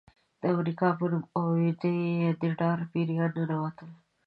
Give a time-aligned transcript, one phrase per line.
[0.41, 1.91] د امریکا په نوم اورېدو
[2.21, 3.89] یې د ډار پیریان ننوتل.